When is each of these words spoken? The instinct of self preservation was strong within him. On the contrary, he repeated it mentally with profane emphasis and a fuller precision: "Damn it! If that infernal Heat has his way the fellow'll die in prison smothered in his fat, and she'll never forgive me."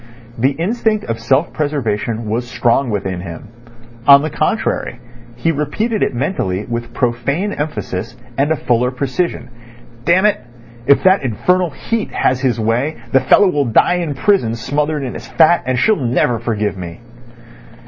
The 0.35 0.53
instinct 0.53 1.05
of 1.05 1.19
self 1.19 1.53
preservation 1.53 2.27
was 2.27 2.47
strong 2.49 2.89
within 2.89 3.21
him. 3.21 3.49
On 4.07 4.23
the 4.23 4.31
contrary, 4.31 4.99
he 5.35 5.51
repeated 5.51 6.01
it 6.01 6.15
mentally 6.15 6.65
with 6.65 6.91
profane 6.91 7.53
emphasis 7.53 8.15
and 8.35 8.51
a 8.51 8.55
fuller 8.55 8.89
precision: 8.89 9.47
"Damn 10.03 10.25
it! 10.25 10.39
If 10.87 11.03
that 11.03 11.21
infernal 11.23 11.69
Heat 11.69 12.09
has 12.13 12.41
his 12.41 12.59
way 12.59 12.95
the 13.11 13.19
fellow'll 13.21 13.65
die 13.65 13.97
in 14.01 14.15
prison 14.15 14.55
smothered 14.55 15.03
in 15.03 15.13
his 15.13 15.27
fat, 15.27 15.61
and 15.67 15.77
she'll 15.77 15.97
never 16.03 16.39
forgive 16.39 16.75
me." 16.75 16.99